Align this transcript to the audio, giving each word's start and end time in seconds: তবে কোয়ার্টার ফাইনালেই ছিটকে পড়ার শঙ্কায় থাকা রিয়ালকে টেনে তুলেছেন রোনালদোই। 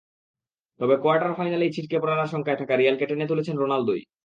তবে 0.79 0.95
কোয়ার্টার 0.97 1.31
ফাইনালেই 1.37 1.73
ছিটকে 1.75 1.97
পড়ার 1.99 2.31
শঙ্কায় 2.33 2.59
থাকা 2.59 2.73
রিয়ালকে 2.75 3.05
টেনে 3.05 3.25
তুলেছেন 3.27 3.55
রোনালদোই। 3.57 4.01